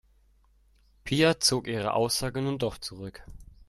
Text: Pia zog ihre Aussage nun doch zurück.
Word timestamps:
Pia 1.03 1.39
zog 1.39 1.67
ihre 1.67 1.93
Aussage 1.93 2.41
nun 2.41 2.57
doch 2.57 2.79
zurück. 2.79 3.23